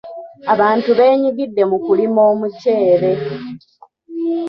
[0.53, 3.11] Abantu beenyigidde mu kulima omuceere.